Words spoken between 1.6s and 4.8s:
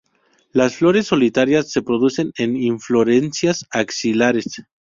se producen en inflorescencias axilares.